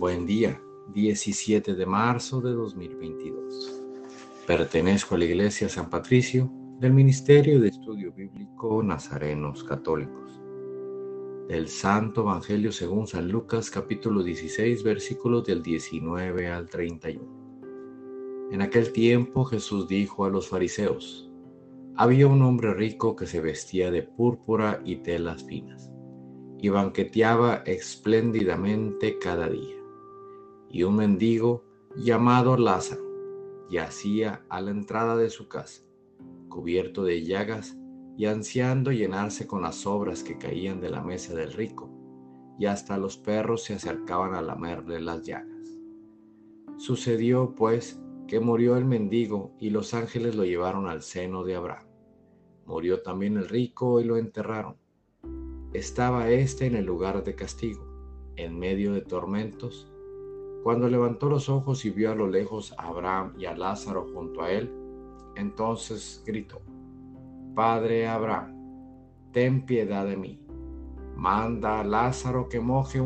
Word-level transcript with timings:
Buen 0.00 0.24
día, 0.24 0.58
17 0.94 1.74
de 1.74 1.84
marzo 1.84 2.40
de 2.40 2.52
2022. 2.52 3.82
Pertenezco 4.46 5.14
a 5.14 5.18
la 5.18 5.26
Iglesia 5.26 5.68
San 5.68 5.90
Patricio 5.90 6.50
del 6.78 6.94
Ministerio 6.94 7.60
de 7.60 7.68
Estudio 7.68 8.10
Bíblico 8.10 8.82
Nazarenos 8.82 9.62
Católicos. 9.62 10.40
Del 11.48 11.68
Santo 11.68 12.22
Evangelio 12.22 12.72
según 12.72 13.06
San 13.06 13.30
Lucas 13.30 13.70
capítulo 13.70 14.22
16 14.22 14.82
versículos 14.84 15.44
del 15.44 15.62
19 15.62 16.48
al 16.48 16.66
31. 16.70 18.48
En 18.52 18.62
aquel 18.62 18.92
tiempo 18.92 19.44
Jesús 19.44 19.86
dijo 19.86 20.24
a 20.24 20.30
los 20.30 20.48
fariseos, 20.48 21.30
había 21.94 22.26
un 22.26 22.40
hombre 22.40 22.72
rico 22.72 23.14
que 23.14 23.26
se 23.26 23.42
vestía 23.42 23.90
de 23.90 24.04
púrpura 24.04 24.80
y 24.82 24.96
telas 24.96 25.44
finas 25.44 25.90
y 26.58 26.70
banqueteaba 26.70 27.56
espléndidamente 27.66 29.18
cada 29.18 29.50
día 29.50 29.79
y 30.70 30.84
un 30.84 30.96
mendigo 30.96 31.64
llamado 31.96 32.56
Lázaro 32.56 33.02
yacía 33.70 34.44
a 34.48 34.60
la 34.60 34.70
entrada 34.70 35.16
de 35.16 35.30
su 35.30 35.48
casa, 35.48 35.82
cubierto 36.48 37.04
de 37.04 37.24
llagas 37.24 37.76
y 38.16 38.26
ansiando 38.26 38.92
llenarse 38.92 39.46
con 39.46 39.62
las 39.62 39.76
sobras 39.76 40.22
que 40.22 40.38
caían 40.38 40.80
de 40.80 40.90
la 40.90 41.02
mesa 41.02 41.34
del 41.34 41.52
rico, 41.52 41.88
y 42.58 42.66
hasta 42.66 42.98
los 42.98 43.16
perros 43.16 43.64
se 43.64 43.74
acercaban 43.74 44.34
a 44.34 44.42
lamerle 44.42 45.00
las 45.00 45.22
llagas. 45.22 45.78
Sucedió, 46.76 47.54
pues, 47.54 48.00
que 48.26 48.40
murió 48.40 48.76
el 48.76 48.84
mendigo 48.84 49.54
y 49.58 49.70
los 49.70 49.94
ángeles 49.94 50.34
lo 50.34 50.44
llevaron 50.44 50.86
al 50.86 51.02
seno 51.02 51.44
de 51.44 51.54
Abraham. 51.56 51.86
Murió 52.66 53.02
también 53.02 53.36
el 53.36 53.48
rico 53.48 54.00
y 54.00 54.04
lo 54.04 54.16
enterraron. 54.16 54.76
Estaba 55.72 56.30
éste 56.30 56.66
en 56.66 56.76
el 56.76 56.84
lugar 56.84 57.24
de 57.24 57.34
castigo, 57.34 57.86
en 58.36 58.58
medio 58.58 58.92
de 58.92 59.00
tormentos, 59.00 59.90
cuando 60.62 60.88
levantó 60.88 61.30
los 61.30 61.48
ojos 61.48 61.84
y 61.86 61.90
vio 61.90 62.12
a 62.12 62.14
lo 62.14 62.26
lejos 62.26 62.74
a 62.76 62.88
Abraham 62.88 63.32
y 63.38 63.46
a 63.46 63.56
Lázaro 63.56 64.08
junto 64.12 64.42
a 64.42 64.50
él, 64.50 64.70
entonces 65.34 66.22
gritó, 66.26 66.60
Padre 67.54 68.06
Abraham, 68.06 68.54
ten 69.32 69.64
piedad 69.64 70.04
de 70.04 70.16
mí. 70.16 70.38
Manda 71.16 71.80
a 71.80 71.84
Lázaro 71.84 72.48
que 72.48 72.60
moje 72.60 73.00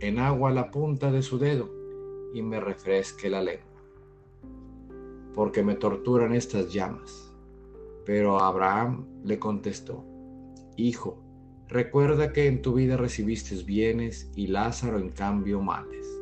en 0.00 0.18
agua 0.18 0.50
la 0.50 0.70
punta 0.70 1.10
de 1.10 1.22
su 1.22 1.38
dedo 1.38 1.70
y 2.34 2.42
me 2.42 2.60
refresque 2.60 3.30
la 3.30 3.42
lengua, 3.42 3.82
porque 5.34 5.62
me 5.62 5.74
torturan 5.74 6.34
estas 6.34 6.72
llamas. 6.72 7.32
Pero 8.04 8.38
Abraham 8.40 9.06
le 9.24 9.38
contestó, 9.38 10.04
Hijo, 10.76 11.22
recuerda 11.68 12.32
que 12.32 12.46
en 12.46 12.60
tu 12.60 12.74
vida 12.74 12.96
recibiste 12.96 13.54
bienes 13.62 14.30
y 14.34 14.48
Lázaro 14.48 14.98
en 14.98 15.10
cambio 15.10 15.60
males 15.60 16.21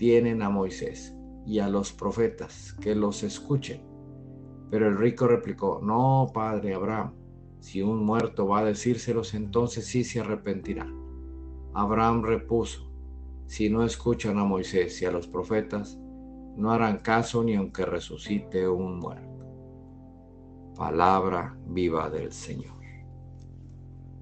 tienen 0.00 0.40
a 0.40 0.48
Moisés 0.48 1.14
y 1.44 1.58
a 1.58 1.68
los 1.68 1.92
profetas, 1.92 2.74
que 2.80 2.94
los 2.94 3.22
escuchen. 3.22 3.82
Pero 4.70 4.88
el 4.88 4.96
rico 4.96 5.28
replicó, 5.28 5.78
no, 5.82 6.30
padre 6.32 6.72
Abraham, 6.72 7.12
si 7.58 7.82
un 7.82 8.02
muerto 8.02 8.48
va 8.48 8.60
a 8.60 8.64
decírselos, 8.64 9.34
entonces 9.34 9.84
sí 9.84 10.02
se 10.02 10.20
arrepentirá. 10.20 10.90
Abraham 11.74 12.22
repuso, 12.22 12.90
si 13.44 13.68
no 13.68 13.84
escuchan 13.84 14.38
a 14.38 14.44
Moisés 14.44 15.02
y 15.02 15.04
a 15.04 15.10
los 15.10 15.26
profetas, 15.26 15.98
no 16.56 16.72
harán 16.72 17.00
caso 17.00 17.44
ni 17.44 17.54
aunque 17.54 17.84
resucite 17.84 18.66
un 18.66 19.00
muerto. 19.00 19.44
Palabra 20.78 21.58
viva 21.66 22.08
del 22.08 22.32
Señor. 22.32 22.80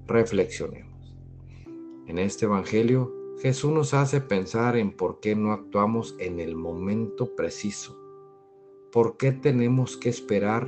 Reflexionemos. 0.08 1.16
En 2.08 2.18
este 2.18 2.46
Evangelio 2.46 3.17
Jesús 3.40 3.70
nos 3.70 3.94
hace 3.94 4.20
pensar 4.20 4.76
en 4.76 4.90
por 4.90 5.20
qué 5.20 5.36
no 5.36 5.52
actuamos 5.52 6.16
en 6.18 6.40
el 6.40 6.56
momento 6.56 7.36
preciso. 7.36 7.96
¿Por 8.90 9.16
qué 9.16 9.30
tenemos 9.30 9.96
que 9.96 10.08
esperar 10.08 10.66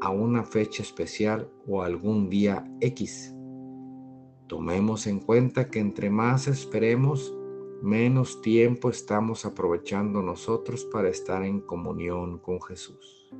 a 0.00 0.10
una 0.10 0.42
fecha 0.42 0.82
especial 0.82 1.48
o 1.64 1.82
algún 1.82 2.28
día 2.28 2.68
X? 2.80 3.32
Tomemos 4.48 5.06
en 5.06 5.20
cuenta 5.20 5.68
que 5.68 5.78
entre 5.78 6.10
más 6.10 6.48
esperemos, 6.48 7.36
menos 7.82 8.42
tiempo 8.42 8.90
estamos 8.90 9.44
aprovechando 9.44 10.20
nosotros 10.20 10.84
para 10.86 11.08
estar 11.10 11.44
en 11.44 11.60
comunión 11.60 12.38
con 12.38 12.60
Jesús. 12.60 13.30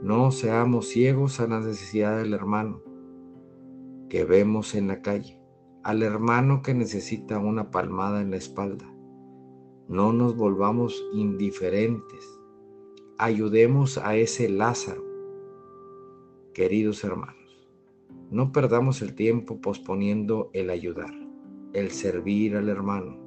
No 0.00 0.30
seamos 0.30 0.88
ciegos 0.88 1.40
a 1.40 1.46
la 1.46 1.60
necesidad 1.60 2.16
del 2.16 2.32
hermano 2.32 2.80
que 4.08 4.24
vemos 4.24 4.74
en 4.74 4.88
la 4.88 5.02
calle 5.02 5.41
al 5.84 6.02
hermano 6.02 6.62
que 6.62 6.74
necesita 6.74 7.38
una 7.38 7.70
palmada 7.70 8.20
en 8.20 8.30
la 8.30 8.36
espalda. 8.36 8.86
No 9.88 10.12
nos 10.12 10.36
volvamos 10.36 11.02
indiferentes. 11.12 12.24
Ayudemos 13.18 13.98
a 13.98 14.16
ese 14.16 14.48
Lázaro. 14.48 15.04
Queridos 16.54 17.02
hermanos, 17.02 17.68
no 18.30 18.52
perdamos 18.52 19.02
el 19.02 19.14
tiempo 19.14 19.60
posponiendo 19.60 20.50
el 20.52 20.70
ayudar, 20.70 21.12
el 21.72 21.90
servir 21.90 22.56
al 22.56 22.68
hermano. 22.68 23.18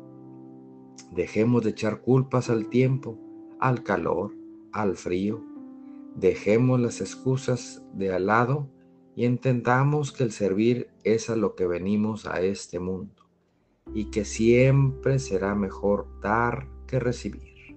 Dejemos 1.12 1.64
de 1.64 1.72
echar 1.72 2.02
culpas 2.02 2.50
al 2.50 2.70
tiempo, 2.70 3.20
al 3.60 3.84
calor, 3.84 4.34
al 4.72 4.96
frío. 4.96 5.44
Dejemos 6.16 6.80
las 6.80 7.02
excusas 7.02 7.86
de 7.94 8.14
al 8.14 8.28
lado 8.28 8.70
y 9.16 9.26
entendamos 9.26 10.12
que 10.12 10.24
el 10.24 10.32
servir 10.32 10.90
es 11.04 11.30
a 11.30 11.38
lo 11.38 11.56
que 11.56 11.66
venimos 11.66 12.26
a 12.26 12.42
este 12.42 12.80
mundo 12.80 13.24
y 13.94 14.12
que 14.12 14.26
siempre 14.26 15.20
será 15.20 15.56
mejor 15.56 16.08
dar 16.22 16.68
que 16.86 17.00
recibir. 17.00 17.76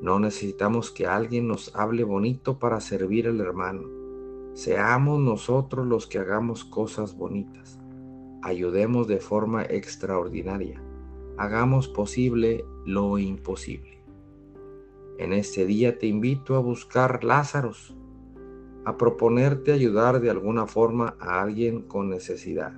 No 0.00 0.20
necesitamos 0.20 0.90
que 0.92 1.06
alguien 1.06 1.48
nos 1.48 1.74
hable 1.74 2.04
bonito 2.04 2.58
para 2.58 2.80
servir 2.80 3.26
al 3.26 3.40
hermano. 3.40 3.82
Seamos 4.54 5.20
nosotros 5.20 5.86
los 5.86 6.06
que 6.06 6.18
hagamos 6.18 6.64
cosas 6.64 7.16
bonitas. 7.16 7.78
Ayudemos 8.42 9.08
de 9.08 9.18
forma 9.18 9.64
extraordinaria. 9.64 10.82
Hagamos 11.36 11.88
posible 11.88 12.64
lo 12.86 13.18
imposible. 13.18 14.02
En 15.18 15.32
este 15.32 15.66
día 15.66 15.98
te 15.98 16.06
invito 16.06 16.56
a 16.56 16.60
buscar 16.60 17.24
Lázaros 17.24 17.94
a 18.90 18.96
proponerte 18.96 19.72
ayudar 19.72 20.20
de 20.20 20.30
alguna 20.30 20.66
forma 20.66 21.16
a 21.20 21.40
alguien 21.42 21.82
con 21.82 22.10
necesidad. 22.10 22.72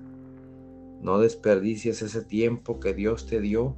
No 1.01 1.19
desperdicies 1.19 2.03
ese 2.03 2.23
tiempo 2.23 2.81
que 2.81 2.93
Dios 2.93 3.27
te 3.27 3.41
dio 3.41 3.75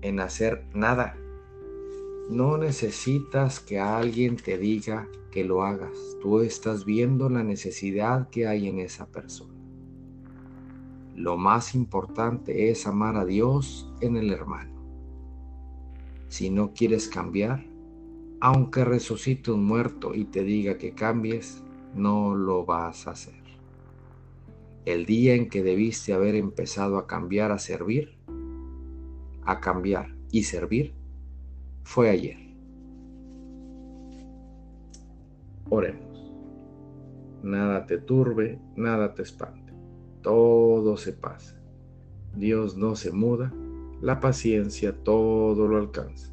en 0.00 0.18
hacer 0.18 0.64
nada. 0.72 1.16
No 2.30 2.56
necesitas 2.56 3.60
que 3.60 3.78
alguien 3.78 4.36
te 4.36 4.56
diga 4.56 5.08
que 5.30 5.44
lo 5.44 5.62
hagas. 5.62 5.92
Tú 6.22 6.40
estás 6.40 6.86
viendo 6.86 7.28
la 7.28 7.44
necesidad 7.44 8.30
que 8.30 8.46
hay 8.46 8.66
en 8.66 8.78
esa 8.78 9.06
persona. 9.06 9.54
Lo 11.14 11.36
más 11.36 11.74
importante 11.74 12.70
es 12.70 12.86
amar 12.86 13.18
a 13.18 13.26
Dios 13.26 13.92
en 14.00 14.16
el 14.16 14.32
hermano. 14.32 14.72
Si 16.28 16.48
no 16.48 16.72
quieres 16.72 17.08
cambiar, 17.08 17.69
aunque 18.40 18.84
resucite 18.84 19.50
un 19.50 19.64
muerto 19.64 20.14
y 20.14 20.24
te 20.24 20.42
diga 20.42 20.78
que 20.78 20.92
cambies, 20.92 21.62
no 21.94 22.34
lo 22.34 22.64
vas 22.64 23.06
a 23.06 23.10
hacer. 23.10 23.34
El 24.86 25.04
día 25.04 25.34
en 25.34 25.50
que 25.50 25.62
debiste 25.62 26.14
haber 26.14 26.34
empezado 26.34 26.96
a 26.96 27.06
cambiar 27.06 27.52
a 27.52 27.58
servir, 27.58 28.16
a 29.44 29.60
cambiar 29.60 30.14
y 30.32 30.44
servir, 30.44 30.94
fue 31.82 32.08
ayer. 32.08 32.38
Oremos. 35.68 36.34
Nada 37.42 37.86
te 37.86 37.98
turbe, 37.98 38.58
nada 38.74 39.14
te 39.14 39.22
espante. 39.22 39.72
Todo 40.22 40.96
se 40.96 41.12
pasa. 41.12 41.60
Dios 42.34 42.76
no 42.76 42.96
se 42.96 43.12
muda, 43.12 43.52
la 44.00 44.18
paciencia 44.20 44.96
todo 44.96 45.68
lo 45.68 45.76
alcanza. 45.76 46.32